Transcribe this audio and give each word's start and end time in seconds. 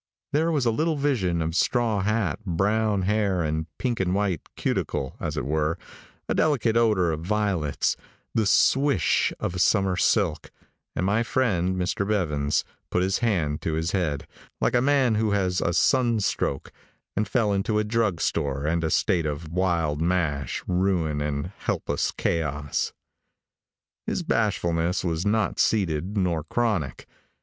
There 0.33 0.51
was 0.51 0.65
a 0.65 0.71
little 0.71 0.97
vision 0.97 1.43
of 1.43 1.55
straw 1.55 1.99
hat, 2.01 2.43
brown 2.43 3.03
hair, 3.03 3.43
and 3.43 3.67
pink 3.77 3.99
and 3.99 4.15
white 4.15 4.41
cuticle, 4.55 5.15
as 5.19 5.37
it 5.37 5.45
were, 5.45 5.77
a 6.27 6.33
delicate 6.33 6.75
odor 6.75 7.11
of 7.11 7.19
violets, 7.19 7.95
the 8.33 8.47
"swish" 8.47 9.31
of 9.39 9.53
a 9.53 9.59
summer 9.59 9.95
silk, 9.95 10.49
and 10.95 11.05
my 11.05 11.21
friend, 11.21 11.75
Mr. 11.75 12.07
Bevans, 12.07 12.63
put 12.89 13.03
his 13.03 13.19
hand 13.19 13.61
to 13.61 13.73
his 13.73 13.91
head, 13.91 14.25
like 14.59 14.73
a 14.73 14.81
man 14.81 15.13
who 15.13 15.33
has 15.33 15.61
a 15.61 15.71
sun 15.71 16.19
stroke, 16.19 16.71
and 17.15 17.27
fell 17.27 17.53
into 17.53 17.77
a 17.77 17.83
drug 17.83 18.19
store 18.21 18.65
and 18.65 18.83
a 18.83 18.89
state 18.89 19.27
of 19.27 19.51
wild 19.51 20.01
mash, 20.01 20.63
ruin 20.65 21.21
and 21.21 21.51
helpless 21.59 22.09
chaos. 22.09 22.91
His 24.07 24.23
bashfulness 24.23 25.03
was 25.03 25.27
not 25.27 25.59
seated 25.59 26.17
nor 26.17 26.43
chronic. 26.43 27.05